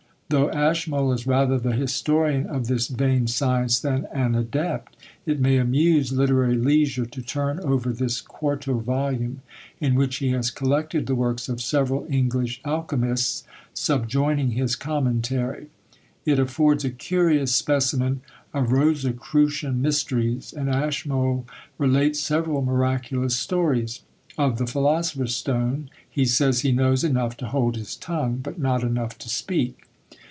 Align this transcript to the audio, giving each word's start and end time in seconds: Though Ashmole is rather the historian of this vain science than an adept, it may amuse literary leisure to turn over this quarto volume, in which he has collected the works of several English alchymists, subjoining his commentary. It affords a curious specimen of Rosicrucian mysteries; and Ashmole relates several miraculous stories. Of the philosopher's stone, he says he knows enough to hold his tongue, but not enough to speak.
Though 0.33 0.49
Ashmole 0.49 1.11
is 1.11 1.27
rather 1.27 1.59
the 1.59 1.73
historian 1.73 2.45
of 2.47 2.67
this 2.67 2.87
vain 2.87 3.27
science 3.27 3.81
than 3.81 4.05
an 4.13 4.33
adept, 4.33 4.95
it 5.25 5.41
may 5.41 5.57
amuse 5.57 6.13
literary 6.13 6.55
leisure 6.55 7.05
to 7.05 7.21
turn 7.21 7.59
over 7.59 7.91
this 7.91 8.21
quarto 8.21 8.79
volume, 8.79 9.41
in 9.81 9.93
which 9.95 10.19
he 10.19 10.29
has 10.29 10.49
collected 10.49 11.05
the 11.05 11.15
works 11.15 11.49
of 11.49 11.59
several 11.61 12.07
English 12.09 12.61
alchymists, 12.63 13.43
subjoining 13.75 14.51
his 14.53 14.77
commentary. 14.77 15.67
It 16.25 16.39
affords 16.39 16.85
a 16.85 16.91
curious 16.91 17.53
specimen 17.53 18.21
of 18.53 18.71
Rosicrucian 18.71 19.81
mysteries; 19.81 20.53
and 20.53 20.69
Ashmole 20.69 21.45
relates 21.77 22.21
several 22.21 22.61
miraculous 22.61 23.35
stories. 23.35 23.99
Of 24.37 24.59
the 24.59 24.65
philosopher's 24.65 25.35
stone, 25.35 25.89
he 26.09 26.23
says 26.23 26.61
he 26.61 26.71
knows 26.71 27.03
enough 27.03 27.35
to 27.35 27.47
hold 27.49 27.75
his 27.75 27.97
tongue, 27.97 28.37
but 28.41 28.57
not 28.57 28.81
enough 28.81 29.17
to 29.17 29.27
speak. 29.27 29.87